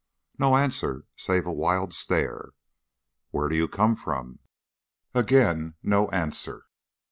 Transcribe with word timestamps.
No 0.39 0.55
answer, 0.57 1.05
save 1.15 1.45
a 1.45 1.53
wild 1.53 1.93
stare. 1.93 2.53
"Where 3.29 3.47
do 3.49 3.55
you 3.55 3.67
come 3.67 3.95
from?" 3.95 4.39
Again 5.13 5.75
no 5.83 6.09
answer. 6.09 6.65